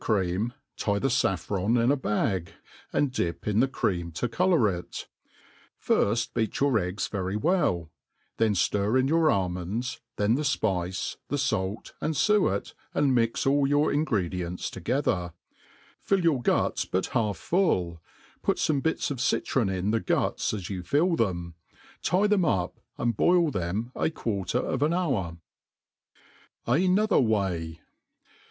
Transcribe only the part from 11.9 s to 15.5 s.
and fuet, and mix all your ingredients toge ther;